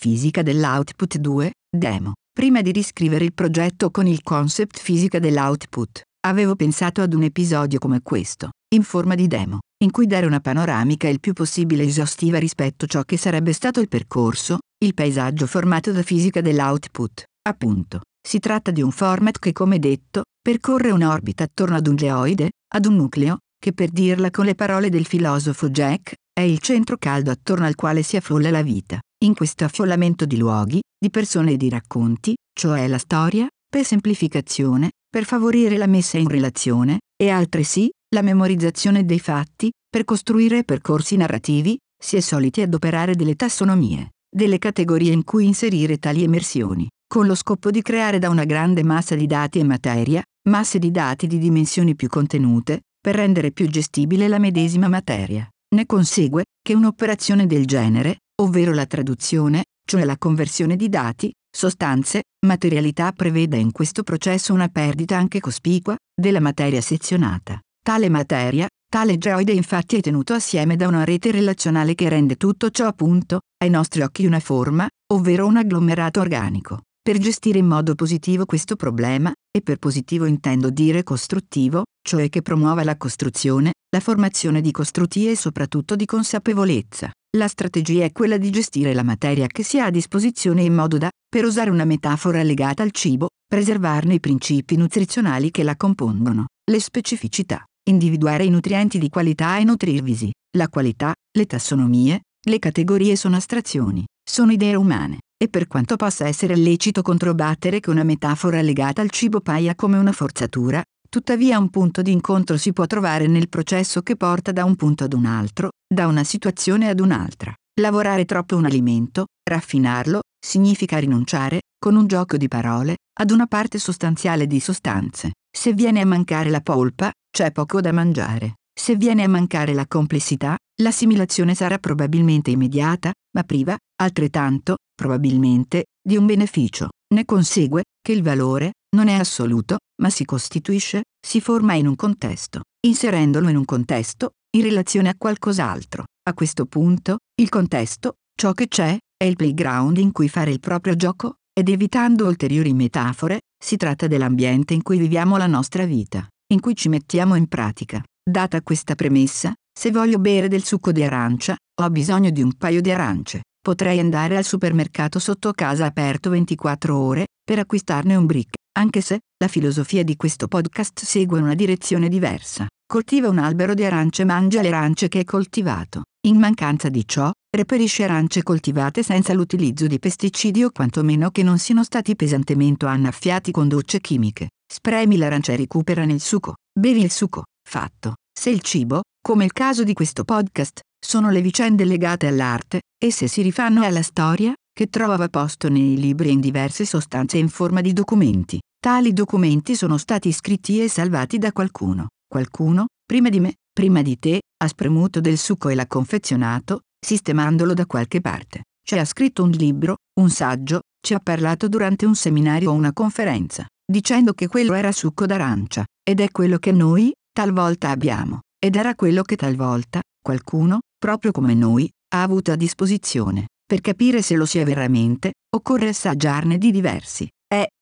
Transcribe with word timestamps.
Fisica 0.00 0.42
dell'output 0.42 1.18
2, 1.18 1.50
demo. 1.76 2.12
Prima 2.32 2.62
di 2.62 2.70
riscrivere 2.70 3.24
il 3.24 3.34
progetto 3.34 3.90
con 3.90 4.06
il 4.06 4.22
concept 4.22 4.78
fisica 4.78 5.18
dell'output, 5.18 6.02
avevo 6.24 6.54
pensato 6.54 7.02
ad 7.02 7.14
un 7.14 7.24
episodio 7.24 7.80
come 7.80 8.00
questo, 8.00 8.50
in 8.76 8.84
forma 8.84 9.16
di 9.16 9.26
demo, 9.26 9.58
in 9.82 9.90
cui 9.90 10.06
dare 10.06 10.24
una 10.24 10.38
panoramica 10.38 11.08
il 11.08 11.18
più 11.18 11.32
possibile 11.32 11.82
esaustiva 11.82 12.38
rispetto 12.38 12.84
a 12.84 12.88
ciò 12.88 13.02
che 13.02 13.16
sarebbe 13.16 13.52
stato 13.52 13.80
il 13.80 13.88
percorso, 13.88 14.58
il 14.84 14.94
paesaggio 14.94 15.48
formato 15.48 15.90
da 15.90 16.04
fisica 16.04 16.40
dell'output, 16.40 17.24
appunto. 17.48 18.02
Si 18.24 18.38
tratta 18.38 18.70
di 18.70 18.82
un 18.82 18.92
format 18.92 19.40
che, 19.40 19.50
come 19.50 19.80
detto, 19.80 20.22
percorre 20.40 20.92
un'orbita 20.92 21.42
attorno 21.42 21.74
ad 21.74 21.88
un 21.88 21.96
geoide, 21.96 22.50
ad 22.72 22.86
un 22.86 22.94
nucleo, 22.94 23.38
che 23.60 23.72
per 23.72 23.90
dirla 23.90 24.30
con 24.30 24.44
le 24.44 24.54
parole 24.54 24.90
del 24.90 25.06
filosofo 25.06 25.68
Jack, 25.70 26.12
è 26.32 26.42
il 26.42 26.60
centro 26.60 26.96
caldo 26.98 27.32
attorno 27.32 27.66
al 27.66 27.74
quale 27.74 28.04
si 28.04 28.14
affolla 28.14 28.52
la 28.52 28.62
vita. 28.62 29.00
In 29.24 29.34
questo 29.34 29.64
affollamento 29.64 30.26
di 30.26 30.36
luoghi, 30.36 30.80
di 30.96 31.10
persone 31.10 31.52
e 31.52 31.56
di 31.56 31.68
racconti, 31.68 32.36
cioè 32.56 32.86
la 32.86 32.98
storia, 32.98 33.48
per 33.68 33.84
semplificazione, 33.84 34.90
per 35.10 35.24
favorire 35.24 35.76
la 35.76 35.88
messa 35.88 36.18
in 36.18 36.28
relazione, 36.28 37.00
e 37.20 37.28
altresì, 37.28 37.90
la 38.14 38.22
memorizzazione 38.22 39.04
dei 39.04 39.18
fatti, 39.18 39.72
per 39.90 40.04
costruire 40.04 40.62
percorsi 40.62 41.16
narrativi, 41.16 41.76
si 42.00 42.14
è 42.14 42.20
soliti 42.20 42.60
adoperare 42.60 43.16
delle 43.16 43.34
tassonomie, 43.34 44.10
delle 44.32 44.58
categorie 44.58 45.12
in 45.12 45.24
cui 45.24 45.46
inserire 45.46 45.98
tali 45.98 46.22
emersioni, 46.22 46.88
con 47.04 47.26
lo 47.26 47.34
scopo 47.34 47.72
di 47.72 47.82
creare 47.82 48.20
da 48.20 48.28
una 48.28 48.44
grande 48.44 48.84
massa 48.84 49.16
di 49.16 49.26
dati 49.26 49.58
e 49.58 49.64
materia, 49.64 50.22
masse 50.48 50.78
di 50.78 50.92
dati 50.92 51.26
di 51.26 51.38
dimensioni 51.38 51.96
più 51.96 52.06
contenute, 52.06 52.82
per 53.00 53.16
rendere 53.16 53.50
più 53.50 53.66
gestibile 53.66 54.28
la 54.28 54.38
medesima 54.38 54.86
materia. 54.86 55.48
Ne 55.74 55.86
consegue 55.86 56.44
che 56.62 56.74
un'operazione 56.74 57.48
del 57.48 57.66
genere, 57.66 58.18
ovvero 58.40 58.72
la 58.72 58.86
traduzione, 58.86 59.64
cioè 59.84 60.04
la 60.04 60.16
conversione 60.18 60.76
di 60.76 60.88
dati, 60.88 61.32
sostanze, 61.50 62.22
materialità 62.46 63.12
prevede 63.12 63.56
in 63.56 63.72
questo 63.72 64.02
processo 64.02 64.52
una 64.52 64.68
perdita 64.68 65.16
anche 65.16 65.40
cospicua 65.40 65.96
della 66.14 66.40
materia 66.40 66.80
sezionata. 66.80 67.60
Tale 67.82 68.08
materia, 68.08 68.66
tale 68.88 69.18
geoide 69.18 69.52
infatti 69.52 69.96
è 69.96 70.00
tenuto 70.00 70.34
assieme 70.34 70.76
da 70.76 70.88
una 70.88 71.04
rete 71.04 71.30
relazionale 71.30 71.94
che 71.94 72.08
rende 72.08 72.36
tutto 72.36 72.70
ciò 72.70 72.86
appunto, 72.86 73.40
ai 73.62 73.70
nostri 73.70 74.02
occhi 74.02 74.26
una 74.26 74.40
forma, 74.40 74.88
ovvero 75.12 75.46
un 75.46 75.56
agglomerato 75.56 76.20
organico. 76.20 76.82
Per 77.02 77.16
gestire 77.18 77.58
in 77.58 77.66
modo 77.66 77.94
positivo 77.94 78.44
questo 78.44 78.76
problema, 78.76 79.32
e 79.50 79.62
per 79.62 79.78
positivo 79.78 80.26
intendo 80.26 80.68
dire 80.68 81.02
costruttivo, 81.02 81.84
cioè 82.06 82.28
che 82.28 82.42
promuova 82.42 82.84
la 82.84 82.98
costruzione, 82.98 83.72
la 83.90 84.00
formazione 84.00 84.60
di 84.60 84.70
costrutti 84.70 85.28
e 85.28 85.34
soprattutto 85.34 85.96
di 85.96 86.04
consapevolezza. 86.04 87.10
La 87.36 87.46
strategia 87.46 88.04
è 88.04 88.12
quella 88.12 88.38
di 88.38 88.48
gestire 88.48 88.94
la 88.94 89.02
materia 89.02 89.46
che 89.48 89.62
si 89.62 89.78
ha 89.78 89.84
a 89.84 89.90
disposizione 89.90 90.62
in 90.62 90.72
modo 90.72 90.96
da, 90.96 91.10
per 91.28 91.44
usare 91.44 91.68
una 91.68 91.84
metafora 91.84 92.42
legata 92.42 92.82
al 92.82 92.90
cibo, 92.90 93.28
preservarne 93.46 94.14
i 94.14 94.20
principi 94.20 94.76
nutrizionali 94.76 95.50
che 95.50 95.62
la 95.62 95.76
compongono, 95.76 96.46
le 96.70 96.80
specificità, 96.80 97.62
individuare 97.90 98.44
i 98.44 98.48
nutrienti 98.48 98.98
di 98.98 99.10
qualità 99.10 99.58
e 99.58 99.64
nutrirvisi, 99.64 100.32
la 100.56 100.70
qualità, 100.70 101.12
le 101.36 101.44
tassonomie, 101.44 102.22
le 102.46 102.58
categorie 102.58 103.14
sono 103.14 103.36
astrazioni, 103.36 104.06
sono 104.26 104.50
idee 104.52 104.74
umane 104.74 105.18
e 105.36 105.50
per 105.50 105.66
quanto 105.66 105.96
possa 105.96 106.26
essere 106.26 106.56
lecito 106.56 107.02
controbattere 107.02 107.80
che 107.80 107.90
una 107.90 108.04
metafora 108.04 108.62
legata 108.62 109.02
al 109.02 109.10
cibo 109.10 109.42
paia 109.42 109.74
come 109.74 109.98
una 109.98 110.12
forzatura, 110.12 110.82
tuttavia 111.08 111.58
un 111.58 111.70
punto 111.70 112.02
di 112.02 112.12
incontro 112.12 112.56
si 112.56 112.72
può 112.72 112.86
trovare 112.86 113.26
nel 113.26 113.48
processo 113.48 114.02
che 114.02 114.16
porta 114.16 114.52
da 114.52 114.64
un 114.64 114.76
punto 114.76 115.04
ad 115.04 115.12
un 115.12 115.26
altro, 115.26 115.70
da 115.86 116.06
una 116.06 116.24
situazione 116.24 116.88
ad 116.88 117.00
un'altra. 117.00 117.52
Lavorare 117.80 118.24
troppo 118.24 118.56
un 118.56 118.64
alimento, 118.64 119.26
raffinarlo, 119.48 120.20
significa 120.38 120.98
rinunciare, 120.98 121.60
con 121.78 121.96
un 121.96 122.06
gioco 122.06 122.36
di 122.36 122.48
parole, 122.48 122.96
ad 123.20 123.30
una 123.30 123.46
parte 123.46 123.78
sostanziale 123.78 124.46
di 124.46 124.60
sostanze. 124.60 125.32
Se 125.50 125.72
viene 125.72 126.00
a 126.00 126.06
mancare 126.06 126.50
la 126.50 126.60
polpa, 126.60 127.10
c'è 127.30 127.52
poco 127.52 127.80
da 127.80 127.92
mangiare. 127.92 128.54
Se 128.78 128.96
viene 128.96 129.24
a 129.24 129.28
mancare 129.28 129.74
la 129.74 129.86
complessità, 129.86 130.56
l'assimilazione 130.82 131.54
sarà 131.54 131.78
probabilmente 131.78 132.50
immediata, 132.50 133.12
ma 133.34 133.42
priva, 133.42 133.76
altrettanto, 134.00 134.76
probabilmente, 134.94 135.86
di 136.00 136.16
un 136.16 136.26
beneficio. 136.26 136.88
Ne 137.14 137.24
consegue 137.24 137.84
che 138.00 138.12
il 138.12 138.22
valore 138.22 138.72
non 138.96 139.08
è 139.08 139.14
assoluto, 139.14 139.78
ma 140.00 140.10
si 140.10 140.24
costituisce, 140.24 141.02
si 141.24 141.40
forma 141.40 141.74
in 141.74 141.86
un 141.86 141.96
contesto, 141.96 142.62
inserendolo 142.86 143.48
in 143.48 143.56
un 143.56 143.64
contesto, 143.64 144.32
in 144.56 144.62
relazione 144.62 145.08
a 145.08 145.14
qualcos'altro. 145.16 146.04
A 146.28 146.34
questo 146.34 146.66
punto, 146.66 147.18
il 147.40 147.48
contesto, 147.48 148.14
ciò 148.34 148.52
che 148.52 148.68
c'è, 148.68 148.96
è 149.16 149.24
il 149.24 149.36
playground 149.36 149.98
in 149.98 150.12
cui 150.12 150.28
fare 150.28 150.50
il 150.50 150.60
proprio 150.60 150.94
gioco, 150.94 151.36
ed 151.52 151.68
evitando 151.68 152.26
ulteriori 152.26 152.72
metafore, 152.72 153.40
si 153.60 153.76
tratta 153.76 154.06
dell'ambiente 154.06 154.74
in 154.74 154.82
cui 154.82 154.98
viviamo 154.98 155.36
la 155.36 155.46
nostra 155.46 155.84
vita, 155.84 156.26
in 156.52 156.60
cui 156.60 156.76
ci 156.76 156.88
mettiamo 156.88 157.34
in 157.34 157.48
pratica. 157.48 158.02
Data 158.22 158.62
questa 158.62 158.94
premessa, 158.94 159.52
se 159.76 159.90
voglio 159.90 160.18
bere 160.18 160.48
del 160.48 160.64
succo 160.64 160.92
di 160.92 161.02
arancia, 161.02 161.56
ho 161.80 161.90
bisogno 161.90 162.30
di 162.30 162.42
un 162.42 162.56
paio 162.56 162.80
di 162.80 162.90
arance. 162.90 163.42
Potrei 163.60 163.98
andare 163.98 164.36
al 164.36 164.44
supermercato 164.44 165.18
sotto 165.18 165.52
casa 165.52 165.86
aperto 165.86 166.30
24 166.30 166.96
ore, 166.96 167.26
per 167.42 167.58
acquistarne 167.58 168.14
un 168.14 168.26
brick, 168.26 168.57
anche 168.78 169.00
se, 169.00 169.18
la 169.38 169.48
filosofia 169.48 170.04
di 170.04 170.16
questo 170.16 170.46
podcast 170.46 171.02
segue 171.02 171.40
una 171.40 171.54
direzione 171.54 172.08
diversa. 172.08 172.66
Coltiva 172.86 173.28
un 173.28 173.38
albero 173.38 173.74
di 173.74 173.84
arance 173.84 174.22
e 174.22 174.24
mangia 174.24 174.62
le 174.62 174.68
arance 174.68 175.08
che 175.08 175.20
è 175.20 175.24
coltivato. 175.24 176.02
In 176.28 176.38
mancanza 176.38 176.88
di 176.88 177.06
ciò, 177.06 177.30
reperisce 177.54 178.04
arance 178.04 178.42
coltivate 178.42 179.02
senza 179.02 179.34
l'utilizzo 179.34 179.86
di 179.86 179.98
pesticidi 179.98 180.62
o 180.62 180.70
quantomeno 180.70 181.30
che 181.30 181.42
non 181.42 181.58
siano 181.58 181.82
stati 181.82 182.14
pesantemente 182.14 182.86
annaffiati 182.86 183.50
con 183.50 183.66
docce 183.66 184.00
chimiche. 184.00 184.50
Spremi 184.72 185.16
l'arancia 185.16 185.52
e 185.52 185.56
recupera 185.56 186.04
il 186.04 186.20
succo. 186.20 186.54
Bevi 186.72 187.02
il 187.02 187.10
succo. 187.10 187.42
Fatto. 187.68 188.14
Se 188.32 188.50
il 188.50 188.60
cibo, 188.60 189.02
come 189.20 189.44
il 189.44 189.52
caso 189.52 189.82
di 189.82 189.92
questo 189.92 190.22
podcast, 190.22 190.80
sono 191.04 191.30
le 191.30 191.42
vicende 191.42 191.84
legate 191.84 192.28
all'arte, 192.28 192.80
esse 192.96 193.26
si 193.26 193.42
rifanno 193.42 193.82
alla 193.82 194.02
storia, 194.02 194.52
che 194.72 194.86
trovava 194.86 195.28
posto 195.28 195.68
nei 195.68 195.98
libri 195.98 196.30
in 196.30 196.38
diverse 196.38 196.84
sostanze 196.84 197.36
in 197.36 197.48
forma 197.48 197.80
di 197.80 197.92
documenti. 197.92 198.60
Tali 198.80 199.12
documenti 199.12 199.74
sono 199.74 199.98
stati 199.98 200.30
scritti 200.30 200.80
e 200.80 200.88
salvati 200.88 201.38
da 201.38 201.50
qualcuno. 201.50 202.10
Qualcuno, 202.28 202.86
prima 203.04 203.28
di 203.28 203.40
me, 203.40 203.54
prima 203.72 204.02
di 204.02 204.20
te, 204.20 204.40
ha 204.56 204.68
spremuto 204.68 205.20
del 205.20 205.36
succo 205.36 205.68
e 205.68 205.74
l'ha 205.74 205.88
confezionato, 205.88 206.82
sistemandolo 207.04 207.74
da 207.74 207.86
qualche 207.86 208.20
parte. 208.20 208.62
Ci 208.80 208.96
ha 208.96 209.04
scritto 209.04 209.42
un 209.42 209.50
libro, 209.50 209.96
un 210.20 210.30
saggio, 210.30 210.82
ci 211.04 211.12
ha 211.12 211.18
parlato 211.18 211.66
durante 211.66 212.06
un 212.06 212.14
seminario 212.14 212.70
o 212.70 212.74
una 212.74 212.92
conferenza, 212.92 213.66
dicendo 213.84 214.32
che 214.32 214.46
quello 214.46 214.74
era 214.74 214.92
succo 214.92 215.26
d'arancia, 215.26 215.84
ed 216.08 216.20
è 216.20 216.30
quello 216.30 216.58
che 216.58 216.70
noi, 216.70 217.12
talvolta 217.32 217.90
abbiamo, 217.90 218.42
ed 218.64 218.76
era 218.76 218.94
quello 218.94 219.22
che 219.22 219.34
talvolta, 219.34 220.00
qualcuno, 220.22 220.82
proprio 220.96 221.32
come 221.32 221.54
noi, 221.54 221.90
ha 222.14 222.22
avuto 222.22 222.52
a 222.52 222.56
disposizione. 222.56 223.46
Per 223.66 223.80
capire 223.80 224.22
se 224.22 224.36
lo 224.36 224.46
sia 224.46 224.64
veramente, 224.64 225.32
occorre 225.56 225.88
assaggiarne 225.88 226.58
di 226.58 226.70
diversi. 226.70 227.28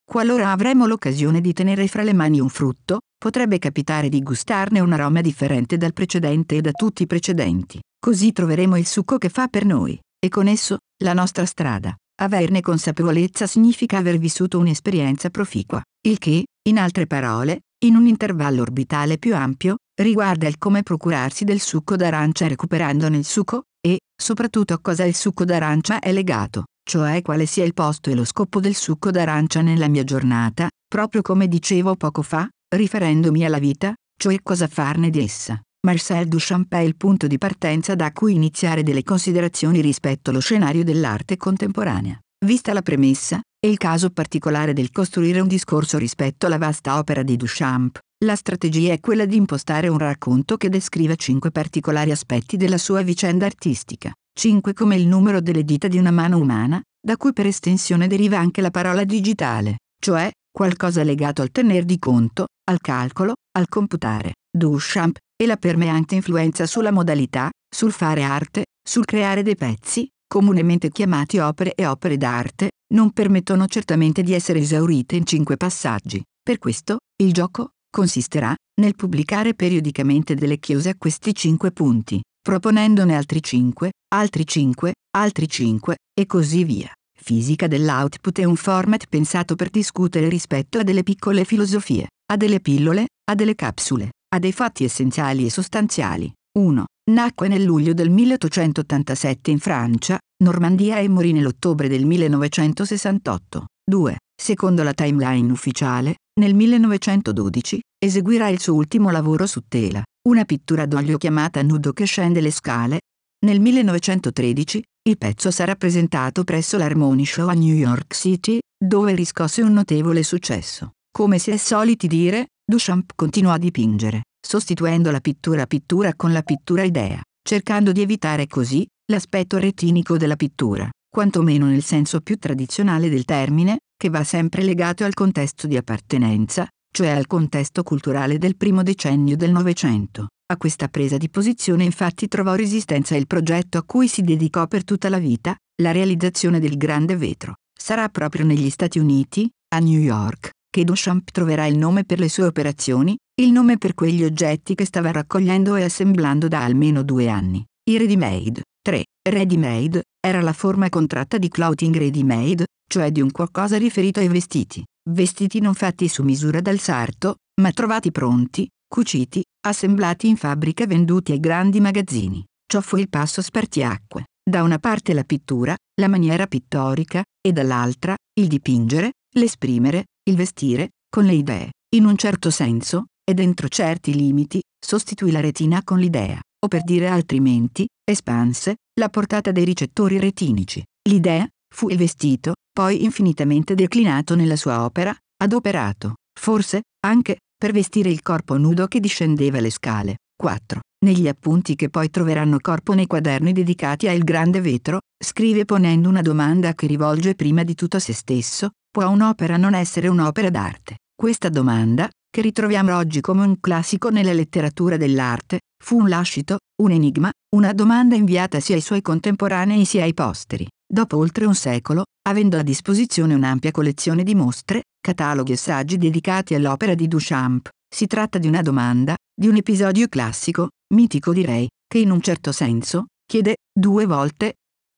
Qualora 0.08 0.52
avremo 0.52 0.86
l'occasione 0.86 1.40
di 1.40 1.52
tenere 1.52 1.88
fra 1.88 2.04
le 2.04 2.12
mani 2.12 2.38
un 2.38 2.48
frutto, 2.48 3.00
potrebbe 3.18 3.58
capitare 3.58 4.08
di 4.08 4.22
gustarne 4.22 4.78
un 4.78 4.92
aroma 4.92 5.20
differente 5.20 5.76
dal 5.76 5.92
precedente 5.92 6.56
e 6.56 6.60
da 6.60 6.70
tutti 6.70 7.02
i 7.02 7.06
precedenti. 7.08 7.80
Così 7.98 8.30
troveremo 8.30 8.76
il 8.76 8.86
succo 8.86 9.18
che 9.18 9.28
fa 9.28 9.48
per 9.48 9.64
noi, 9.64 9.98
e 10.24 10.28
con 10.28 10.46
esso, 10.46 10.78
la 11.02 11.12
nostra 11.12 11.44
strada. 11.44 11.94
Averne 12.22 12.60
consapevolezza 12.60 13.48
significa 13.48 13.98
aver 13.98 14.18
vissuto 14.18 14.60
un'esperienza 14.60 15.28
proficua, 15.28 15.82
il 16.06 16.18
che, 16.18 16.46
in 16.68 16.78
altre 16.78 17.08
parole, 17.08 17.62
in 17.84 17.96
un 17.96 18.06
intervallo 18.06 18.62
orbitale 18.62 19.18
più 19.18 19.34
ampio, 19.34 19.76
riguarda 20.00 20.46
il 20.46 20.56
come 20.56 20.84
procurarsi 20.84 21.44
del 21.44 21.60
succo 21.60 21.96
d'arancia 21.96 22.46
recuperandone 22.46 23.16
il 23.16 23.24
succo, 23.24 23.64
e, 23.84 23.98
soprattutto 24.16 24.72
a 24.72 24.78
cosa 24.80 25.04
il 25.04 25.16
succo 25.16 25.44
d'arancia 25.44 25.98
è 25.98 26.12
legato, 26.12 26.66
cioè 26.86 27.20
quale 27.20 27.46
sia 27.46 27.64
il 27.64 27.74
posto 27.74 28.10
e 28.10 28.14
lo 28.14 28.24
scopo 28.24 28.60
del 28.60 28.76
succo 28.76 29.10
d'arancia 29.10 29.60
nella 29.60 29.88
mia 29.88 30.04
giornata, 30.04 30.68
proprio 30.88 31.20
come 31.20 31.48
dicevo 31.48 31.96
poco 31.96 32.22
fa, 32.22 32.48
riferendomi 32.74 33.44
alla 33.44 33.58
vita, 33.58 33.92
cioè 34.16 34.40
cosa 34.42 34.68
farne 34.68 35.10
di 35.10 35.22
essa. 35.22 35.60
Marcel 35.84 36.28
Duchamp 36.28 36.72
è 36.72 36.78
il 36.78 36.96
punto 36.96 37.26
di 37.26 37.38
partenza 37.38 37.94
da 37.94 38.12
cui 38.12 38.34
iniziare 38.34 38.82
delle 38.82 39.02
considerazioni 39.02 39.80
rispetto 39.80 40.30
allo 40.30 40.40
scenario 40.40 40.84
dell'arte 40.84 41.36
contemporanea. 41.36 42.18
Vista 42.44 42.72
la 42.72 42.82
premessa, 42.82 43.40
e 43.58 43.68
il 43.68 43.78
caso 43.78 44.10
particolare 44.10 44.72
del 44.72 44.90
costruire 44.92 45.40
un 45.40 45.48
discorso 45.48 45.98
rispetto 45.98 46.46
alla 46.46 46.58
vasta 46.58 46.98
opera 46.98 47.22
di 47.22 47.36
Duchamp, 47.36 47.98
la 48.24 48.36
strategia 48.36 48.92
è 48.92 49.00
quella 49.00 49.26
di 49.26 49.36
impostare 49.36 49.88
un 49.88 49.98
racconto 49.98 50.56
che 50.56 50.68
descriva 50.68 51.14
cinque 51.16 51.50
particolari 51.50 52.12
aspetti 52.12 52.56
della 52.56 52.78
sua 52.78 53.02
vicenda 53.02 53.44
artistica, 53.44 54.12
cinque 54.38 54.74
come 54.74 54.96
il 54.96 55.06
numero 55.06 55.40
delle 55.40 55.64
dita 55.64 55.88
di 55.88 55.96
una 55.96 56.10
mano 56.10 56.36
umana, 56.36 56.80
da 57.00 57.16
cui 57.16 57.32
per 57.32 57.46
estensione 57.46 58.06
deriva 58.06 58.38
anche 58.38 58.60
la 58.60 58.70
parola 58.70 59.02
digitale, 59.04 59.78
cioè 59.98 60.30
qualcosa 60.52 61.02
legato 61.02 61.40
al 61.40 61.50
tener 61.50 61.84
di 61.84 61.98
conto, 61.98 62.46
al 62.68 62.80
calcolo, 62.80 63.32
al 63.56 63.68
computare. 63.68 64.34
Duchamp, 64.54 65.16
e 65.36 65.46
la 65.46 65.56
permeante 65.56 66.14
influenza 66.14 66.66
sulla 66.66 66.90
modalità, 66.90 67.50
sul 67.74 67.92
fare 67.92 68.22
arte, 68.22 68.64
sul 68.86 69.06
creare 69.06 69.42
dei 69.42 69.56
pezzi, 69.56 70.06
comunemente 70.26 70.90
chiamati 70.90 71.38
opere 71.38 71.74
e 71.74 71.86
opere 71.86 72.16
d'arte, 72.18 72.70
non 72.94 73.12
permettono 73.12 73.66
certamente 73.66 74.22
di 74.22 74.34
essere 74.34 74.58
esaurite 74.58 75.16
in 75.16 75.24
cinque 75.24 75.56
passaggi. 75.56 76.22
Per 76.42 76.58
questo, 76.58 76.98
il 77.22 77.32
gioco 77.32 77.70
consisterà 77.90 78.54
nel 78.80 78.96
pubblicare 78.96 79.54
periodicamente 79.54 80.34
delle 80.34 80.58
chiuse 80.58 80.90
a 80.90 80.96
questi 80.96 81.34
cinque 81.34 81.72
punti, 81.72 82.20
proponendone 82.46 83.16
altri 83.16 83.42
cinque, 83.42 83.90
altri 84.14 84.46
cinque, 84.46 84.92
altri 85.16 85.48
cinque, 85.48 85.96
e 86.14 86.26
così 86.26 86.62
via. 86.62 86.88
Fisica 87.20 87.66
dell'output 87.66 88.38
è 88.38 88.44
un 88.44 88.54
format 88.54 89.08
pensato 89.08 89.56
per 89.56 89.68
discutere 89.68 90.28
rispetto 90.28 90.78
a 90.78 90.84
delle 90.84 91.02
piccole 91.02 91.44
filosofie, 91.44 92.06
a 92.30 92.36
delle 92.36 92.60
pillole, 92.60 93.08
a 93.28 93.34
delle 93.34 93.56
capsule, 93.56 94.10
a 94.32 94.38
dei 94.38 94.52
fatti 94.52 94.84
essenziali 94.84 95.44
e 95.44 95.50
sostanziali. 95.50 96.32
1. 96.56 96.84
Nacque 97.10 97.48
nel 97.48 97.64
luglio 97.64 97.94
del 97.94 98.10
1887 98.10 99.50
in 99.50 99.58
Francia, 99.58 100.16
Normandia 100.44 100.98
e 100.98 101.08
morì 101.08 101.32
nell'ottobre 101.32 101.88
del 101.88 102.06
1968. 102.06 103.64
2. 103.90 104.16
Secondo 104.40 104.84
la 104.84 104.94
timeline 104.94 105.50
ufficiale, 105.50 106.14
nel 106.38 106.54
1912, 106.54 107.80
eseguirà 107.98 108.46
il 108.50 108.60
suo 108.60 108.74
ultimo 108.74 109.10
lavoro 109.10 109.46
su 109.46 109.62
tela, 109.66 110.04
una 110.26 110.44
pittura 110.44 110.86
d'olio 110.86 111.18
chiamata 111.18 111.62
Nudo 111.62 111.92
che 111.92 112.04
scende 112.04 112.40
le 112.40 112.50
scale. 112.50 113.00
Nel 113.46 113.60
1913, 113.60 114.82
il 115.08 115.18
pezzo 115.18 115.52
sarà 115.52 115.76
presentato 115.76 116.42
presso 116.42 116.76
l'Harmony 116.76 117.24
Show 117.24 117.48
a 117.48 117.52
New 117.52 117.74
York 117.74 118.14
City, 118.14 118.58
dove 118.76 119.14
riscosse 119.14 119.62
un 119.62 119.72
notevole 119.72 120.24
successo. 120.24 120.92
Come 121.12 121.38
si 121.38 121.50
è 121.50 121.56
soliti 121.56 122.08
dire, 122.08 122.48
Duchamp 122.64 123.12
continuò 123.14 123.52
a 123.52 123.58
dipingere, 123.58 124.22
sostituendo 124.44 125.12
la 125.12 125.20
pittura 125.20 125.66
pittura 125.66 126.14
con 126.16 126.32
la 126.32 126.42
pittura 126.42 126.82
idea, 126.82 127.20
cercando 127.46 127.92
di 127.92 128.00
evitare 128.00 128.48
così 128.48 128.84
l'aspetto 129.10 129.58
retinico 129.58 130.16
della 130.16 130.36
pittura, 130.36 130.90
quantomeno 131.08 131.66
nel 131.66 131.84
senso 131.84 132.20
più 132.20 132.36
tradizionale 132.36 133.08
del 133.08 133.24
termine, 133.24 133.78
che 133.96 134.10
va 134.10 134.24
sempre 134.24 134.64
legato 134.64 135.04
al 135.04 135.14
contesto 135.14 135.68
di 135.68 135.76
appartenenza, 135.76 136.66
cioè 136.96 137.08
al 137.08 137.26
contesto 137.26 137.82
culturale 137.82 138.38
del 138.38 138.56
primo 138.56 138.82
decennio 138.82 139.36
del 139.36 139.50
Novecento. 139.50 140.28
A 140.50 140.56
questa 140.56 140.88
presa 140.88 141.18
di 141.18 141.28
posizione 141.28 141.84
infatti 141.84 142.26
trovò 142.26 142.54
resistenza 142.54 143.14
il 143.16 143.26
progetto 143.26 143.76
a 143.76 143.82
cui 143.82 144.08
si 144.08 144.22
dedicò 144.22 144.66
per 144.66 144.82
tutta 144.82 145.10
la 145.10 145.18
vita, 145.18 145.54
la 145.82 145.92
realizzazione 145.92 146.58
del 146.58 146.78
grande 146.78 147.14
vetro. 147.14 147.56
Sarà 147.78 148.08
proprio 148.08 148.46
negli 148.46 148.70
Stati 148.70 148.98
Uniti, 148.98 149.46
a 149.74 149.78
New 149.78 150.00
York, 150.00 150.52
che 150.70 150.84
Duchamp 150.84 151.32
troverà 151.32 151.66
il 151.66 151.76
nome 151.76 152.04
per 152.04 152.18
le 152.18 152.30
sue 152.30 152.44
operazioni, 152.44 153.14
il 153.42 153.52
nome 153.52 153.76
per 153.76 153.92
quegli 153.92 154.24
oggetti 154.24 154.74
che 154.74 154.86
stava 154.86 155.12
raccogliendo 155.12 155.76
e 155.76 155.82
assemblando 155.82 156.48
da 156.48 156.64
almeno 156.64 157.02
due 157.02 157.28
anni. 157.28 157.62
I 157.90 157.98
ready-made. 157.98 158.62
3. 158.80 159.04
Ready-made 159.28 160.02
era 160.18 160.40
la 160.40 160.54
forma 160.54 160.88
contratta 160.88 161.36
di 161.36 161.50
clothing 161.50 161.94
ready-made, 161.94 162.64
cioè 162.90 163.10
di 163.10 163.20
un 163.20 163.30
qualcosa 163.30 163.76
riferito 163.76 164.18
ai 164.18 164.28
vestiti. 164.28 164.82
Vestiti 165.08 165.60
non 165.60 165.74
fatti 165.74 166.08
su 166.08 166.24
misura 166.24 166.60
dal 166.60 166.80
sarto, 166.80 167.36
ma 167.60 167.70
trovati 167.70 168.10
pronti, 168.10 168.68
cuciti, 168.88 169.40
assemblati 169.64 170.26
in 170.26 170.36
fabbrica 170.36 170.82
e 170.82 170.88
venduti 170.88 171.30
ai 171.30 171.38
grandi 171.38 171.78
magazzini. 171.78 172.44
Ciò 172.66 172.80
fu 172.80 172.96
il 172.96 173.08
passo 173.08 173.40
spartiacque. 173.40 174.24
Da 174.42 174.64
una 174.64 174.78
parte 174.80 175.12
la 175.12 175.22
pittura, 175.22 175.76
la 176.00 176.08
maniera 176.08 176.48
pittorica, 176.48 177.22
e 177.40 177.52
dall'altra, 177.52 178.16
il 178.40 178.48
dipingere, 178.48 179.12
l'esprimere, 179.36 180.06
il 180.28 180.34
vestire, 180.34 180.90
con 181.08 181.24
le 181.24 181.34
idee. 181.34 181.70
In 181.94 182.04
un 182.04 182.16
certo 182.16 182.50
senso, 182.50 183.06
e 183.24 183.32
dentro 183.32 183.68
certi 183.68 184.12
limiti, 184.12 184.60
sostituì 184.84 185.30
la 185.30 185.40
retina 185.40 185.82
con 185.84 186.00
l'idea, 186.00 186.40
o 186.64 186.68
per 186.68 186.82
dire 186.82 187.08
altrimenti, 187.08 187.86
espanse, 188.04 188.78
la 188.98 189.08
portata 189.08 189.52
dei 189.52 189.64
ricettori 189.64 190.18
retinici. 190.18 190.82
L'idea, 191.08 191.46
fu 191.72 191.90
il 191.90 191.96
vestito, 191.96 192.54
poi 192.76 193.04
infinitamente 193.04 193.74
declinato 193.74 194.34
nella 194.34 194.54
sua 194.54 194.84
opera, 194.84 195.16
adoperato, 195.42 196.16
forse, 196.38 196.82
anche, 197.06 197.38
per 197.56 197.72
vestire 197.72 198.10
il 198.10 198.20
corpo 198.20 198.58
nudo 198.58 198.86
che 198.86 199.00
discendeva 199.00 199.60
le 199.60 199.70
scale. 199.70 200.16
4. 200.38 200.80
Negli 201.06 201.26
appunti 201.26 201.74
che 201.74 201.88
poi 201.88 202.10
troveranno 202.10 202.58
corpo 202.60 202.92
nei 202.92 203.06
quaderni 203.06 203.54
dedicati 203.54 204.08
al 204.08 204.18
grande 204.18 204.60
vetro, 204.60 204.98
scrive 205.18 205.64
ponendo 205.64 206.10
una 206.10 206.20
domanda 206.20 206.74
che 206.74 206.86
rivolge 206.86 207.34
prima 207.34 207.62
di 207.62 207.74
tutto 207.74 207.96
a 207.96 208.00
se 208.00 208.12
stesso, 208.12 208.72
può 208.90 209.08
un'opera 209.08 209.56
non 209.56 209.72
essere 209.72 210.08
un'opera 210.08 210.50
d'arte? 210.50 210.96
Questa 211.14 211.48
domanda, 211.48 212.10
che 212.28 212.42
ritroviamo 212.42 212.94
oggi 212.94 213.22
come 213.22 213.46
un 213.46 213.58
classico 213.58 214.10
nella 214.10 214.34
letteratura 214.34 214.98
dell'arte, 214.98 215.60
fu 215.82 215.96
un 215.96 216.10
lascito, 216.10 216.58
un 216.82 216.90
enigma, 216.90 217.30
una 217.56 217.72
domanda 217.72 218.16
inviata 218.16 218.60
sia 218.60 218.74
ai 218.74 218.82
suoi 218.82 219.00
contemporanei 219.00 219.86
sia 219.86 220.02
ai 220.02 220.12
posteri. 220.12 220.66
Dopo 220.88 221.16
oltre 221.16 221.46
un 221.46 221.54
secolo, 221.56 222.04
avendo 222.28 222.56
a 222.56 222.62
disposizione 222.62 223.34
un'ampia 223.34 223.72
collezione 223.72 224.22
di 224.22 224.36
mostre, 224.36 224.82
cataloghi 225.00 225.52
e 225.52 225.56
saggi 225.56 225.98
dedicati 225.98 226.54
all'opera 226.54 226.94
di 226.94 227.08
Duchamp, 227.08 227.68
si 227.92 228.06
tratta 228.06 228.38
di 228.38 228.46
una 228.46 228.62
domanda, 228.62 229.16
di 229.34 229.48
un 229.48 229.56
episodio 229.56 230.06
classico, 230.06 230.68
mitico 230.94 231.32
direi, 231.32 231.68
che 231.88 231.98
in 231.98 232.12
un 232.12 232.20
certo 232.20 232.52
senso, 232.52 233.06
chiede, 233.26 233.56
due 233.76 234.06
volte, 234.06 234.54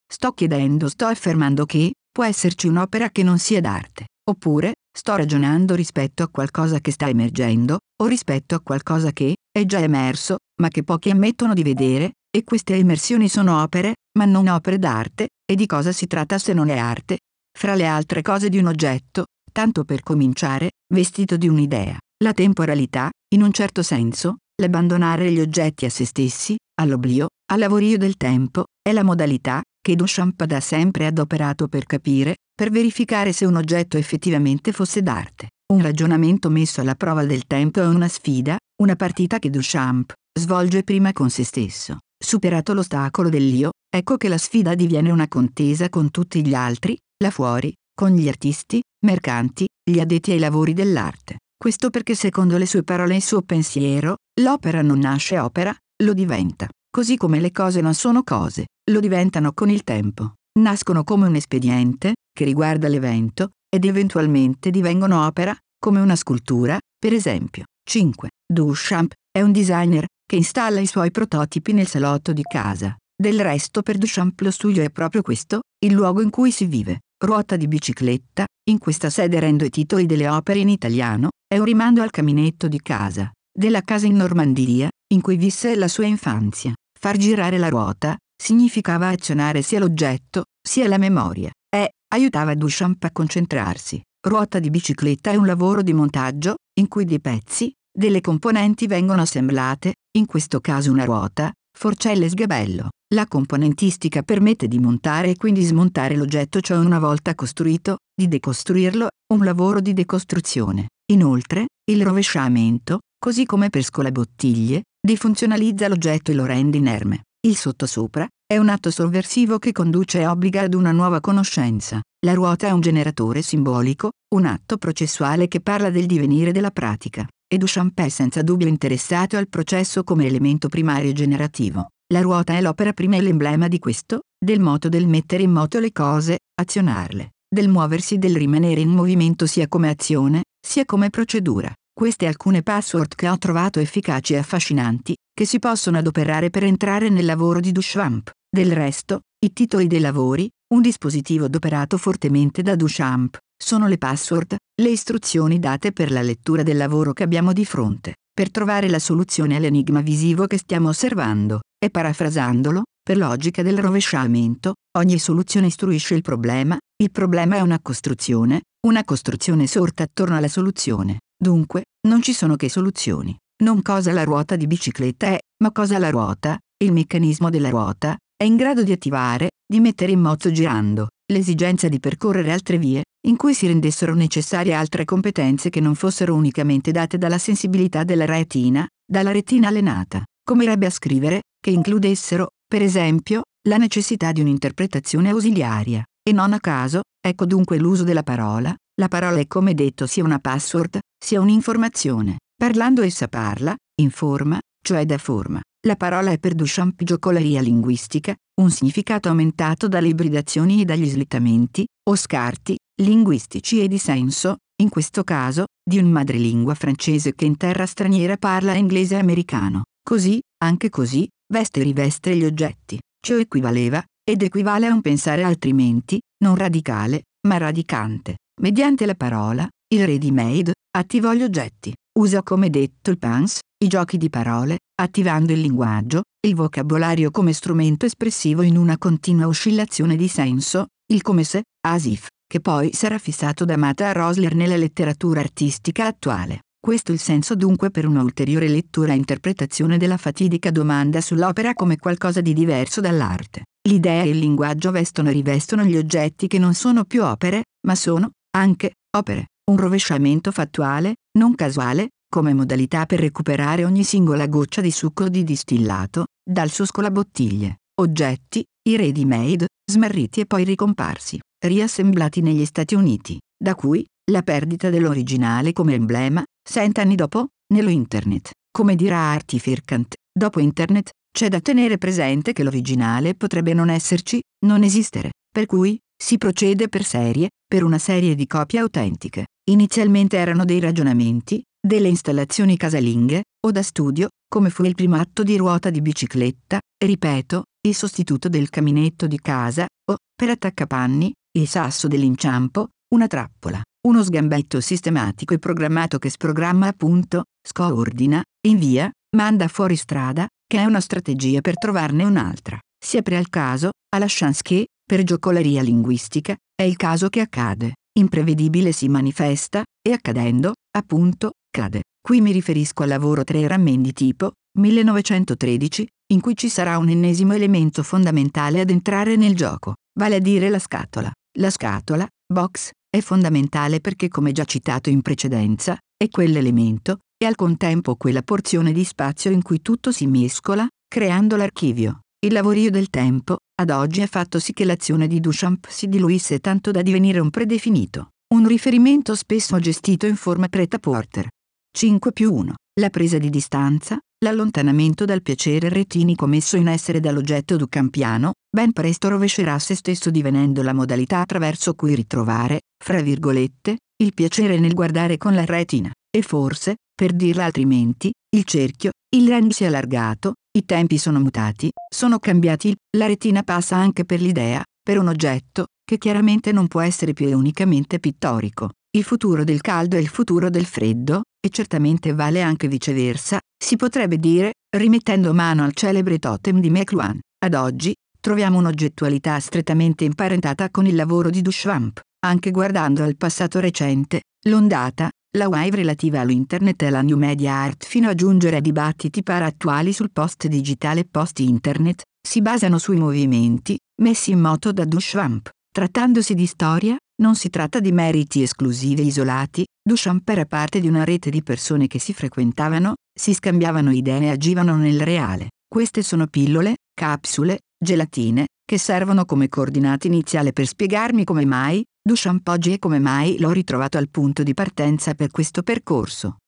sto 0.06 0.32
chiedendo, 0.32 0.88
sto 0.88 1.06
affermando 1.06 1.64
che, 1.64 1.92
può 2.12 2.24
esserci 2.24 2.68
un'opera 2.68 3.08
che 3.08 3.22
non 3.22 3.38
sia 3.38 3.62
d'arte, 3.62 4.08
oppure, 4.28 4.74
sto 4.94 5.16
ragionando 5.16 5.74
rispetto 5.74 6.22
a 6.22 6.28
qualcosa 6.28 6.80
che 6.80 6.90
sta 6.90 7.08
emergendo, 7.08 7.78
o 8.02 8.06
rispetto 8.06 8.54
a 8.54 8.60
qualcosa 8.60 9.10
che, 9.12 9.36
è 9.50 9.64
già 9.64 9.78
emerso, 9.78 10.36
ma 10.60 10.68
che 10.68 10.84
pochi 10.84 11.08
ammettono 11.08 11.54
di 11.54 11.62
vedere, 11.62 12.12
e 12.30 12.44
queste 12.44 12.76
immersioni 12.76 13.28
sono 13.28 13.62
opere, 13.62 13.94
ma 14.18 14.24
non 14.24 14.48
opere 14.48 14.80
d'arte, 14.80 15.28
e 15.46 15.54
di 15.54 15.66
cosa 15.66 15.92
si 15.92 16.08
tratta 16.08 16.38
se 16.38 16.52
non 16.52 16.70
è 16.70 16.76
arte? 16.76 17.18
Fra 17.56 17.76
le 17.76 17.86
altre 17.86 18.20
cose 18.20 18.48
di 18.48 18.58
un 18.58 18.66
oggetto, 18.66 19.26
tanto 19.52 19.84
per 19.84 20.02
cominciare, 20.02 20.72
vestito 20.92 21.36
di 21.36 21.46
un'idea. 21.46 21.96
La 22.24 22.32
temporalità, 22.32 23.10
in 23.34 23.42
un 23.42 23.52
certo 23.52 23.84
senso, 23.84 24.38
l'abbandonare 24.60 25.30
gli 25.30 25.38
oggetti 25.38 25.84
a 25.84 25.90
se 25.90 26.04
stessi, 26.04 26.56
all'oblio, 26.80 27.28
al 27.52 27.60
lavorio 27.60 27.96
del 27.96 28.16
tempo, 28.16 28.64
è 28.82 28.90
la 28.92 29.04
modalità 29.04 29.62
che 29.80 29.94
Duchamp 29.94 30.40
ha 30.40 30.46
da 30.46 30.58
sempre 30.58 31.06
adoperato 31.06 31.68
per 31.68 31.86
capire, 31.86 32.34
per 32.52 32.70
verificare 32.70 33.32
se 33.32 33.44
un 33.44 33.54
oggetto 33.54 33.96
effettivamente 33.96 34.72
fosse 34.72 35.00
d'arte. 35.00 35.50
Un 35.72 35.80
ragionamento 35.80 36.50
messo 36.50 36.80
alla 36.80 36.96
prova 36.96 37.24
del 37.24 37.46
tempo 37.46 37.80
è 37.80 37.86
una 37.86 38.08
sfida, 38.08 38.56
una 38.82 38.96
partita 38.96 39.38
che 39.38 39.48
Duchamp 39.48 40.12
svolge 40.36 40.82
prima 40.82 41.12
con 41.12 41.30
se 41.30 41.44
stesso. 41.44 41.98
Superato 42.22 42.74
l'ostacolo 42.74 43.28
dell'io, 43.28 43.70
ecco 43.88 44.16
che 44.16 44.28
la 44.28 44.38
sfida 44.38 44.74
diviene 44.74 45.10
una 45.10 45.28
contesa 45.28 45.88
con 45.88 46.10
tutti 46.10 46.44
gli 46.44 46.52
altri, 46.52 46.98
là 47.22 47.30
fuori, 47.30 47.72
con 47.94 48.10
gli 48.10 48.28
artisti, 48.28 48.82
mercanti, 49.06 49.66
gli 49.88 50.00
addetti 50.00 50.32
ai 50.32 50.40
lavori 50.40 50.74
dell'arte. 50.74 51.38
Questo 51.56 51.90
perché 51.90 52.14
secondo 52.14 52.58
le 52.58 52.66
sue 52.66 52.82
parole 52.82 53.14
e 53.14 53.16
il 53.16 53.22
suo 53.22 53.42
pensiero, 53.42 54.16
l'opera 54.40 54.82
non 54.82 54.98
nasce 54.98 55.38
opera, 55.38 55.74
lo 56.02 56.12
diventa. 56.12 56.68
Così 56.90 57.16
come 57.16 57.40
le 57.40 57.52
cose 57.52 57.80
non 57.80 57.94
sono 57.94 58.22
cose, 58.22 58.66
lo 58.90 59.00
diventano 59.00 59.52
con 59.52 59.70
il 59.70 59.84
tempo. 59.84 60.34
Nascono 60.58 61.04
come 61.04 61.28
un 61.28 61.36
espediente, 61.36 62.14
che 62.32 62.44
riguarda 62.44 62.88
l'evento, 62.88 63.50
ed 63.68 63.84
eventualmente 63.84 64.70
divengono 64.70 65.24
opera, 65.24 65.56
come 65.78 66.00
una 66.00 66.16
scultura, 66.16 66.78
per 66.98 67.12
esempio. 67.12 67.64
5. 67.88 68.28
Duchamp 68.46 69.12
è 69.30 69.40
un 69.40 69.52
designer 69.52 70.06
che 70.28 70.36
installa 70.36 70.78
i 70.78 70.86
suoi 70.86 71.10
prototipi 71.10 71.72
nel 71.72 71.86
salotto 71.86 72.34
di 72.34 72.42
casa. 72.42 72.94
Del 73.16 73.40
resto 73.40 73.80
per 73.80 73.96
Duchamp 73.96 74.38
lo 74.40 74.50
studio 74.50 74.82
è 74.82 74.90
proprio 74.90 75.22
questo, 75.22 75.60
il 75.86 75.92
luogo 75.92 76.20
in 76.20 76.28
cui 76.28 76.50
si 76.50 76.66
vive. 76.66 77.00
Ruota 77.24 77.56
di 77.56 77.66
bicicletta, 77.66 78.44
in 78.68 78.76
questa 78.76 79.08
sede 79.08 79.40
rendo 79.40 79.64
i 79.64 79.70
titoli 79.70 80.04
delle 80.04 80.28
opere 80.28 80.58
in 80.58 80.68
italiano, 80.68 81.30
è 81.48 81.56
un 81.56 81.64
rimando 81.64 82.02
al 82.02 82.10
caminetto 82.10 82.68
di 82.68 82.78
casa, 82.82 83.32
della 83.50 83.80
casa 83.80 84.04
in 84.04 84.16
Normandia, 84.16 84.90
in 85.14 85.22
cui 85.22 85.38
visse 85.38 85.74
la 85.74 85.88
sua 85.88 86.04
infanzia. 86.04 86.74
Far 87.00 87.16
girare 87.16 87.56
la 87.56 87.70
ruota, 87.70 88.14
significava 88.36 89.08
azionare 89.08 89.62
sia 89.62 89.78
l'oggetto, 89.78 90.44
sia 90.62 90.86
la 90.88 90.98
memoria, 90.98 91.50
e 91.74 91.92
aiutava 92.12 92.54
Duchamp 92.54 93.02
a 93.02 93.10
concentrarsi. 93.10 93.98
Ruota 94.26 94.58
di 94.58 94.68
bicicletta 94.68 95.30
è 95.30 95.36
un 95.36 95.46
lavoro 95.46 95.80
di 95.80 95.94
montaggio, 95.94 96.56
in 96.78 96.86
cui 96.86 97.06
dei 97.06 97.20
pezzi, 97.20 97.72
delle 97.90 98.20
componenti 98.20 98.86
vengono 98.86 99.22
assemblate, 99.22 99.94
in 100.18 100.26
questo 100.26 100.60
caso 100.60 100.90
una 100.90 101.04
ruota, 101.04 101.52
forcella 101.76 102.26
e 102.26 102.28
sgabello. 102.28 102.88
La 103.14 103.26
componentistica 103.26 104.22
permette 104.22 104.68
di 104.68 104.78
montare 104.78 105.30
e 105.30 105.36
quindi 105.36 105.62
smontare 105.62 106.16
l'oggetto 106.16 106.60
cioè 106.60 106.76
una 106.76 106.98
volta 106.98 107.34
costruito, 107.34 107.98
di 108.14 108.28
decostruirlo, 108.28 109.08
un 109.32 109.44
lavoro 109.44 109.80
di 109.80 109.94
decostruzione. 109.94 110.88
Inoltre, 111.12 111.68
il 111.90 112.04
rovesciamento, 112.04 112.98
così 113.18 113.46
come 113.46 113.70
per 113.70 113.82
scolabottiglie, 113.82 114.82
defunzionalizza 115.00 115.88
l'oggetto 115.88 116.32
e 116.32 116.34
lo 116.34 116.44
rende 116.44 116.76
inerme. 116.76 117.22
Il 117.46 117.56
sottosopra 117.56 118.26
è 118.44 118.58
un 118.58 118.68
atto 118.68 118.90
sovversivo 118.90 119.58
che 119.58 119.72
conduce 119.72 120.20
e 120.20 120.26
obbliga 120.26 120.62
ad 120.62 120.74
una 120.74 120.92
nuova 120.92 121.20
conoscenza. 121.20 122.00
La 122.26 122.34
ruota 122.34 122.66
è 122.66 122.72
un 122.72 122.80
generatore 122.80 123.40
simbolico, 123.40 124.10
un 124.34 124.44
atto 124.44 124.76
processuale 124.76 125.46
che 125.46 125.60
parla 125.60 125.90
del 125.90 126.06
divenire 126.06 126.50
della 126.52 126.72
pratica 126.72 127.26
e 127.48 127.56
Duchamp 127.56 127.98
è 128.00 128.08
senza 128.08 128.42
dubbio 128.42 128.68
interessato 128.68 129.36
al 129.36 129.48
processo 129.48 130.04
come 130.04 130.26
elemento 130.26 130.68
primario 130.68 131.12
generativo. 131.12 131.88
La 132.12 132.20
ruota 132.20 132.54
è 132.54 132.60
l'opera 132.60 132.92
prima 132.92 133.16
e 133.16 133.22
l'emblema 133.22 133.68
di 133.68 133.78
questo, 133.78 134.20
del 134.38 134.60
moto 134.60 134.88
del 134.88 135.08
mettere 135.08 135.42
in 135.42 135.50
moto 135.50 135.78
le 135.78 135.90
cose, 135.90 136.38
azionarle, 136.54 137.32
del 137.48 137.68
muoversi 137.68 138.18
del 138.18 138.36
rimanere 138.36 138.80
in 138.80 138.90
movimento 138.90 139.46
sia 139.46 139.66
come 139.66 139.88
azione, 139.88 140.44
sia 140.60 140.84
come 140.84 141.10
procedura. 141.10 141.72
Queste 141.92 142.26
alcune 142.26 142.62
password 142.62 143.14
che 143.14 143.28
ho 143.28 143.38
trovato 143.38 143.80
efficaci 143.80 144.34
e 144.34 144.38
affascinanti, 144.38 145.16
che 145.34 145.44
si 145.44 145.58
possono 145.58 145.98
adoperare 145.98 146.50
per 146.50 146.64
entrare 146.64 147.08
nel 147.08 147.24
lavoro 147.24 147.60
di 147.60 147.72
Duchamp. 147.72 148.30
Del 148.48 148.72
resto, 148.72 149.22
i 149.44 149.52
titoli 149.52 149.86
dei 149.86 150.00
lavori, 150.00 150.48
un 150.74 150.82
dispositivo 150.82 151.46
adoperato 151.46 151.96
fortemente 151.96 152.60
da 152.62 152.76
Duchamp, 152.76 153.38
sono 153.56 153.86
le 153.86 153.96
password, 153.96 154.56
le 154.82 154.88
istruzioni 154.90 155.58
date 155.58 155.92
per 155.92 156.10
la 156.10 156.20
lettura 156.20 156.62
del 156.62 156.76
lavoro 156.76 157.12
che 157.12 157.22
abbiamo 157.22 157.52
di 157.52 157.64
fronte, 157.64 158.16
per 158.32 158.50
trovare 158.50 158.88
la 158.88 158.98
soluzione 158.98 159.56
all'enigma 159.56 160.02
visivo 160.02 160.46
che 160.46 160.58
stiamo 160.58 160.88
osservando, 160.88 161.60
e 161.78 161.90
parafrasandolo, 161.90 162.82
per 163.02 163.16
logica 163.16 163.62
del 163.62 163.78
rovesciamento, 163.78 164.74
ogni 164.98 165.18
soluzione 165.18 165.68
istruisce 165.68 166.14
il 166.14 166.22
problema, 166.22 166.76
il 167.02 167.10
problema 167.10 167.56
è 167.56 167.60
una 167.60 167.80
costruzione, 167.80 168.62
una 168.86 169.04
costruzione 169.04 169.66
sorta 169.66 170.02
attorno 170.02 170.36
alla 170.36 170.48
soluzione. 170.48 171.20
Dunque, 171.34 171.84
non 172.06 172.20
ci 172.20 172.34
sono 172.34 172.56
che 172.56 172.68
soluzioni. 172.68 173.34
Non 173.62 173.80
cosa 173.80 174.12
la 174.12 174.24
ruota 174.24 174.54
di 174.54 174.66
bicicletta 174.66 175.28
è, 175.28 175.38
ma 175.62 175.72
cosa 175.72 175.98
la 175.98 176.10
ruota, 176.10 176.58
il 176.84 176.92
meccanismo 176.92 177.48
della 177.48 177.70
ruota, 177.70 178.16
è 178.36 178.44
in 178.44 178.56
grado 178.56 178.84
di 178.84 178.92
attivare, 178.92 179.48
di 179.70 179.80
mettere 179.80 180.12
in 180.12 180.20
moto 180.20 180.50
girando, 180.50 181.08
l'esigenza 181.30 181.88
di 181.88 182.00
percorrere 182.00 182.52
altre 182.52 182.78
vie, 182.78 183.02
in 183.26 183.36
cui 183.36 183.52
si 183.52 183.66
rendessero 183.66 184.14
necessarie 184.14 184.72
altre 184.72 185.04
competenze 185.04 185.68
che 185.68 185.80
non 185.80 185.94
fossero 185.94 186.34
unicamente 186.34 186.90
date 186.90 187.18
dalla 187.18 187.36
sensibilità 187.36 188.02
della 188.02 188.24
retina, 188.24 188.86
dalla 189.06 189.30
retina 189.30 189.68
allenata, 189.68 190.22
come 190.42 190.64
ebbe 190.64 190.86
a 190.86 190.90
scrivere, 190.90 191.42
che 191.60 191.68
includessero, 191.68 192.48
per 192.66 192.80
esempio, 192.80 193.42
la 193.68 193.76
necessità 193.76 194.32
di 194.32 194.40
un'interpretazione 194.40 195.28
ausiliaria, 195.28 196.02
e 196.22 196.32
non 196.32 196.54
a 196.54 196.60
caso, 196.60 197.02
ecco 197.20 197.44
dunque 197.44 197.76
l'uso 197.76 198.04
della 198.04 198.22
parola, 198.22 198.74
la 198.98 199.08
parola 199.08 199.38
è 199.38 199.46
come 199.46 199.74
detto 199.74 200.06
sia 200.06 200.24
una 200.24 200.38
password, 200.38 200.98
sia 201.22 201.40
un'informazione. 201.42 202.38
Parlando 202.56 203.02
essa 203.02 203.28
parla, 203.28 203.76
informa, 204.00 204.58
cioè 204.82 205.04
dà 205.04 205.18
forma. 205.18 205.60
La 205.86 205.94
parola 205.94 206.32
è 206.32 206.38
per 206.38 206.54
Duchamp 206.54 207.04
giocoleria 207.04 207.60
linguistica, 207.60 208.34
un 208.60 208.70
significato 208.70 209.28
aumentato 209.28 209.86
dalle 209.86 210.08
ibridazioni 210.08 210.80
e 210.80 210.84
dagli 210.84 211.08
slittamenti, 211.08 211.86
o 212.10 212.16
scarti, 212.16 212.76
linguistici 213.02 213.80
e 213.80 213.86
di 213.86 213.98
senso, 213.98 214.56
in 214.82 214.88
questo 214.88 215.22
caso, 215.22 215.66
di 215.88 215.98
un 215.98 216.10
madrelingua 216.10 216.74
francese 216.74 217.32
che 217.34 217.44
in 217.44 217.56
terra 217.56 217.86
straniera 217.86 218.36
parla 218.36 218.74
inglese 218.74 219.16
americano. 219.16 219.84
Così, 220.02 220.40
anche 220.64 220.90
così, 220.90 221.28
veste 221.52 221.80
e 221.80 221.84
riveste 221.84 222.34
gli 222.34 222.44
oggetti. 222.44 222.98
Ciò 223.24 223.36
equivaleva, 223.36 224.02
ed 224.28 224.42
equivale 224.42 224.86
a 224.86 224.92
un 224.92 225.00
pensare 225.00 225.44
altrimenti, 225.44 226.20
non 226.42 226.56
radicale, 226.56 227.22
ma 227.46 227.56
radicante. 227.56 228.38
Mediante 228.60 229.06
la 229.06 229.14
parola, 229.14 229.68
il 229.90 230.04
ready-made, 230.04 230.72
attivò 230.96 231.32
gli 231.32 231.42
oggetti. 231.42 231.92
Usa 232.18 232.42
come 232.42 232.68
detto 232.68 233.10
il 233.10 233.18
PANS, 233.18 233.60
i 233.84 233.88
giochi 233.88 234.18
di 234.18 234.28
parole, 234.28 234.78
attivando 235.00 235.52
il 235.52 235.60
linguaggio, 235.60 236.22
il 236.46 236.54
vocabolario 236.54 237.30
come 237.30 237.52
strumento 237.52 238.04
espressivo 238.04 238.62
in 238.62 238.76
una 238.76 238.98
continua 238.98 239.46
oscillazione 239.46 240.16
di 240.16 240.28
senso, 240.28 240.86
il 241.12 241.22
come 241.22 241.44
se, 241.44 241.62
as 241.86 242.04
if, 242.04 242.26
che 242.46 242.60
poi 242.60 242.92
sarà 242.92 243.18
fissato 243.18 243.64
da 243.64 243.76
Mata 243.76 244.12
Rosler 244.12 244.54
nella 244.54 244.76
letteratura 244.76 245.40
artistica 245.40 246.06
attuale. 246.06 246.60
Questo 246.80 247.12
il 247.12 247.18
senso 247.18 247.54
dunque 247.54 247.90
per 247.90 248.06
una 248.06 248.22
ulteriore 248.22 248.68
lettura 248.68 249.12
e 249.12 249.16
interpretazione 249.16 249.96
della 249.96 250.16
fatidica 250.16 250.70
domanda 250.70 251.20
sull'opera 251.20 251.74
come 251.74 251.96
qualcosa 251.96 252.40
di 252.40 252.52
diverso 252.52 253.00
dall'arte. 253.00 253.62
L'idea 253.88 254.22
e 254.22 254.28
il 254.28 254.38
linguaggio 254.38 254.90
vestono 254.90 255.30
e 255.30 255.32
rivestono 255.32 255.84
gli 255.84 255.96
oggetti 255.96 256.46
che 256.46 256.58
non 256.58 256.74
sono 256.74 257.04
più 257.04 257.24
opere, 257.24 257.64
ma 257.86 257.94
sono, 257.94 258.30
anche, 258.50 258.92
opere. 259.16 259.46
Un 259.68 259.76
rovesciamento 259.76 260.50
fattuale, 260.50 261.16
non 261.38 261.54
casuale, 261.54 262.08
come 262.26 262.54
modalità 262.54 263.04
per 263.04 263.20
recuperare 263.20 263.84
ogni 263.84 264.02
singola 264.02 264.46
goccia 264.46 264.80
di 264.80 264.90
succo 264.90 265.28
di 265.28 265.44
distillato, 265.44 266.24
dal 266.42 266.70
suo 266.70 266.86
scolabottiglie. 266.86 267.80
Oggetti, 268.00 268.64
i 268.88 268.96
ready-made, 268.96 269.66
smarriti 269.84 270.40
e 270.40 270.46
poi 270.46 270.64
ricomparsi, 270.64 271.38
riassemblati 271.66 272.40
negli 272.40 272.64
Stati 272.64 272.94
Uniti, 272.94 273.38
da 273.62 273.74
cui, 273.74 274.06
la 274.30 274.40
perdita 274.40 274.88
dell'originale 274.88 275.74
come 275.74 275.92
emblema, 275.92 276.42
cent'anni 276.66 277.14
dopo, 277.14 277.48
nello 277.74 277.90
Internet. 277.90 278.52
Come 278.70 278.96
dirà 278.96 279.18
Artie 279.18 279.58
Firkant, 279.58 280.14
dopo 280.32 280.60
Internet, 280.60 281.10
c'è 281.30 281.48
da 281.48 281.60
tenere 281.60 281.98
presente 281.98 282.54
che 282.54 282.62
l'originale 282.62 283.34
potrebbe 283.34 283.74
non 283.74 283.90
esserci, 283.90 284.40
non 284.64 284.82
esistere, 284.82 285.32
per 285.52 285.66
cui, 285.66 285.98
si 286.16 286.38
procede 286.38 286.88
per 286.88 287.04
serie, 287.04 287.50
per 287.68 287.84
una 287.84 287.98
serie 287.98 288.34
di 288.34 288.46
copie 288.46 288.78
autentiche. 288.78 289.44
Inizialmente 289.68 290.38
erano 290.38 290.64
dei 290.64 290.80
ragionamenti, 290.80 291.62
delle 291.78 292.08
installazioni 292.08 292.78
casalinghe, 292.78 293.44
o 293.66 293.70
da 293.70 293.82
studio, 293.82 294.28
come 294.48 294.70
fu 294.70 294.82
il 294.84 294.94
primo 294.94 295.16
atto 295.16 295.42
di 295.42 295.58
ruota 295.58 295.90
di 295.90 296.00
bicicletta, 296.00 296.78
ripeto, 297.04 297.64
il 297.86 297.94
sostituto 297.94 298.48
del 298.48 298.70
caminetto 298.70 299.26
di 299.26 299.38
casa, 299.38 299.86
o, 300.10 300.16
per 300.34 300.48
attaccapanni, 300.48 301.32
il 301.58 301.68
sasso 301.68 302.08
dell'inciampo, 302.08 302.88
una 303.14 303.26
trappola, 303.26 303.82
uno 304.06 304.22
sgambetto 304.22 304.80
sistematico 304.80 305.52
e 305.52 305.58
programmato 305.58 306.18
che 306.18 306.30
sprogramma 306.30 306.86
appunto, 306.86 307.44
scoordina, 307.60 308.42
invia, 308.66 309.10
manda 309.36 309.68
fuori 309.68 309.96
strada, 309.96 310.46
che 310.66 310.78
è 310.78 310.86
una 310.86 311.00
strategia 311.00 311.60
per 311.60 311.76
trovarne 311.76 312.24
un'altra. 312.24 312.78
Si 312.98 313.18
apre 313.18 313.36
al 313.36 313.50
caso, 313.50 313.90
alla 314.16 314.26
chance 314.28 314.62
che, 314.62 314.86
per 315.04 315.24
giocoleria 315.24 315.82
linguistica, 315.82 316.56
è 316.74 316.84
il 316.84 316.96
caso 316.96 317.28
che 317.28 317.40
accade, 317.40 317.92
imprevedibile 318.18 318.92
si 318.92 319.08
manifesta, 319.08 319.82
e 320.06 320.12
accadendo, 320.12 320.74
appunto, 320.96 321.52
cade. 321.70 322.02
Qui 322.20 322.40
mi 322.40 322.52
riferisco 322.52 323.02
al 323.02 323.08
lavoro 323.08 323.44
3 323.44 323.66
rammendi 323.66 324.12
tipo 324.12 324.52
1913, 324.78 326.06
in 326.32 326.40
cui 326.40 326.56
ci 326.56 326.68
sarà 326.68 326.98
un 326.98 327.08
ennesimo 327.08 327.54
elemento 327.54 328.02
fondamentale 328.02 328.80
ad 328.80 328.90
entrare 328.90 329.36
nel 329.36 329.54
gioco, 329.54 329.94
vale 330.18 330.36
a 330.36 330.40
dire 330.40 330.68
la 330.68 330.78
scatola. 330.78 331.32
La 331.58 331.70
scatola, 331.70 332.26
box, 332.46 332.90
è 333.08 333.20
fondamentale 333.20 334.00
perché 334.00 334.28
come 334.28 334.52
già 334.52 334.64
citato 334.64 335.08
in 335.08 335.22
precedenza, 335.22 335.96
è 336.16 336.28
quell'elemento, 336.28 337.20
e 337.36 337.46
al 337.46 337.54
contempo 337.54 338.16
quella 338.16 338.42
porzione 338.42 338.92
di 338.92 339.04
spazio 339.04 339.50
in 339.50 339.62
cui 339.62 339.80
tutto 339.80 340.12
si 340.12 340.26
mescola, 340.26 340.86
creando 341.08 341.56
l'archivio. 341.56 342.20
Il 342.44 342.52
lavorio 342.52 342.90
del 342.90 343.08
tempo, 343.08 343.58
ad 343.80 343.90
oggi 343.90 344.22
ha 344.22 344.26
fatto 344.26 344.58
sì 344.58 344.72
che 344.72 344.84
l'azione 344.84 345.28
di 345.28 345.38
Duchamp 345.38 345.86
si 345.88 346.08
diluisse 346.08 346.58
tanto 346.58 346.90
da 346.90 347.00
divenire 347.00 347.38
un 347.38 347.50
predefinito, 347.50 348.30
un 348.54 348.66
riferimento 348.66 349.36
spesso 349.36 349.78
gestito 349.78 350.26
in 350.26 350.34
forma 350.34 350.66
preta-porter. 350.66 351.48
5 351.96 352.32
più 352.32 352.52
1. 352.52 352.74
La 353.00 353.10
presa 353.10 353.38
di 353.38 353.50
distanza, 353.50 354.18
l'allontanamento 354.44 355.24
dal 355.24 355.42
piacere 355.42 355.88
retinico 355.88 356.46
messo 356.46 356.76
in 356.76 356.88
essere 356.88 357.20
dall'oggetto 357.20 357.76
ducampiano, 357.76 358.52
ben 358.68 358.92
presto 358.92 359.28
rovescerà 359.28 359.78
se 359.78 359.94
stesso 359.94 360.30
divenendo 360.30 360.82
la 360.82 360.92
modalità 360.92 361.38
attraverso 361.38 361.94
cui 361.94 362.16
ritrovare, 362.16 362.80
fra 363.00 363.22
virgolette, 363.22 363.98
il 364.22 364.34
piacere 364.34 364.80
nel 364.80 364.94
guardare 364.94 365.36
con 365.36 365.54
la 365.54 365.64
retina, 365.64 366.10
e 366.36 366.42
forse, 366.42 366.96
per 367.14 367.32
dirla 367.32 367.66
altrimenti, 367.66 368.32
il 368.56 368.64
cerchio, 368.64 369.10
il 369.30 369.46
range 369.46 369.74
si 369.74 369.84
è 369.84 369.88
allargato, 369.88 370.54
i 370.76 370.84
tempi 370.86 371.18
sono 371.18 371.38
mutati, 371.38 371.90
sono 372.10 372.38
cambiati, 372.38 372.96
la 373.16 373.26
retina 373.26 373.62
passa 373.62 373.96
anche 373.96 374.24
per 374.24 374.40
l'idea, 374.40 374.82
per 375.02 375.18
un 375.18 375.28
oggetto, 375.28 375.88
che 376.02 376.16
chiaramente 376.16 376.72
non 376.72 376.88
può 376.88 377.00
essere 377.00 377.34
più 377.34 377.46
unicamente 377.56 378.20
pittorico. 378.20 378.90
Il 379.10 379.24
futuro 379.24 379.64
del 379.64 379.82
caldo 379.82 380.16
è 380.16 380.18
il 380.18 380.28
futuro 380.28 380.70
del 380.70 380.86
freddo, 380.86 381.42
e 381.60 381.68
certamente 381.68 382.32
vale 382.32 382.62
anche 382.62 382.88
viceversa, 382.88 383.58
si 383.76 383.96
potrebbe 383.96 384.38
dire, 384.38 384.72
rimettendo 384.96 385.52
mano 385.52 385.84
al 385.84 385.94
celebre 385.94 386.38
totem 386.38 386.80
di 386.80 386.88
McLuhan. 386.88 387.38
Ad 387.64 387.74
oggi, 387.74 388.14
troviamo 388.40 388.78
un'oggettualità 388.78 389.60
strettamente 389.60 390.24
imparentata 390.24 390.88
con 390.90 391.06
il 391.06 391.14
lavoro 391.14 391.50
di 391.50 391.60
Duchamp, 391.60 392.20
anche 392.46 392.70
guardando 392.70 393.24
al 393.24 393.36
passato 393.36 393.80
recente, 393.80 394.42
l'ondata, 394.68 395.28
la 395.56 395.68
wave 395.68 395.96
relativa 395.96 396.40
all'internet 396.40 397.00
e 397.02 397.06
alla 397.06 397.22
new 397.22 397.38
media 397.38 397.72
art 397.72 398.04
fino 398.04 398.28
a 398.28 398.34
giungere 398.34 398.76
a 398.76 398.80
dibattiti 398.80 399.42
para-attuali 399.42 400.12
sul 400.12 400.30
post 400.30 400.66
digitale 400.66 401.20
e 401.20 401.28
post-internet, 401.30 402.22
si 402.46 402.60
basano 402.60 402.98
sui 402.98 403.16
movimenti, 403.16 403.98
messi 404.22 404.50
in 404.50 404.60
moto 404.60 404.92
da 404.92 405.04
Duchamp. 405.04 405.70
Trattandosi 405.90 406.54
di 406.54 406.66
storia, 406.66 407.16
non 407.42 407.54
si 407.54 407.70
tratta 407.70 407.98
di 407.98 408.12
meriti 408.12 408.62
esclusivi 408.62 409.22
e 409.22 409.26
isolati, 409.26 409.86
Duchamp 410.02 410.46
era 410.48 410.66
parte 410.66 411.00
di 411.00 411.08
una 411.08 411.24
rete 411.24 411.50
di 411.50 411.62
persone 411.62 412.06
che 412.06 412.18
si 412.18 412.34
frequentavano, 412.34 413.14
si 413.32 413.54
scambiavano 413.54 414.10
idee 414.10 414.42
e 414.42 414.50
agivano 414.50 414.96
nel 414.96 415.20
reale. 415.20 415.70
Queste 415.88 416.22
sono 416.22 416.46
pillole, 416.46 416.96
capsule, 417.14 417.78
gelatine, 417.98 418.66
che 418.84 418.98
servono 418.98 419.44
come 419.44 419.68
coordinate 419.68 420.26
iniziale 420.26 420.72
per 420.72 420.86
spiegarmi 420.86 421.44
come 421.44 421.64
mai, 421.64 422.04
Duchamp 422.28 422.68
oggi 422.68 422.92
e 422.92 422.98
come 422.98 423.18
mai 423.18 423.58
l'ho 423.58 423.70
ritrovato 423.70 424.18
al 424.18 424.28
punto 424.28 424.62
di 424.62 424.74
partenza 424.74 425.32
per 425.32 425.50
questo 425.50 425.82
percorso. 425.82 426.58